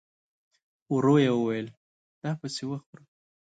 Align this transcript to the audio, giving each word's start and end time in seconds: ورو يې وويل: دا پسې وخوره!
ورو 0.93 1.15
يې 1.23 1.31
وويل: 1.35 1.67
دا 2.21 2.31
پسې 2.39 2.63
وخوره! 2.69 3.03